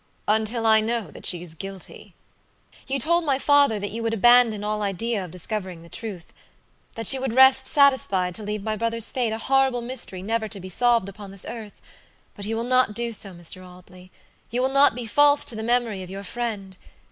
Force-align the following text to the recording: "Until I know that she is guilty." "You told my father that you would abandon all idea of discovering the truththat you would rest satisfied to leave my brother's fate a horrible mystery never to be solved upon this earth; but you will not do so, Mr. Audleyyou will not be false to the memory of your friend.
"Until 0.27 0.65
I 0.65 0.81
know 0.81 1.11
that 1.11 1.27
she 1.27 1.43
is 1.43 1.53
guilty." 1.53 2.15
"You 2.87 2.97
told 2.97 3.23
my 3.23 3.37
father 3.37 3.77
that 3.79 3.91
you 3.91 4.01
would 4.01 4.15
abandon 4.15 4.63
all 4.63 4.81
idea 4.81 5.23
of 5.23 5.29
discovering 5.29 5.83
the 5.83 5.91
truththat 5.91 7.13
you 7.13 7.21
would 7.21 7.35
rest 7.35 7.67
satisfied 7.67 8.33
to 8.33 8.41
leave 8.41 8.63
my 8.63 8.75
brother's 8.75 9.11
fate 9.11 9.31
a 9.31 9.37
horrible 9.37 9.83
mystery 9.83 10.23
never 10.23 10.47
to 10.47 10.59
be 10.59 10.69
solved 10.69 11.07
upon 11.07 11.29
this 11.29 11.45
earth; 11.47 11.83
but 12.33 12.45
you 12.47 12.55
will 12.55 12.63
not 12.63 12.95
do 12.95 13.11
so, 13.11 13.31
Mr. 13.31 13.63
Audleyyou 13.63 14.09
will 14.53 14.69
not 14.73 14.95
be 14.95 15.05
false 15.05 15.45
to 15.45 15.53
the 15.55 15.61
memory 15.61 16.01
of 16.01 16.09
your 16.09 16.23
friend. 16.23 16.77